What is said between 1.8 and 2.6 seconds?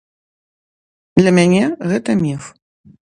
гэта міф.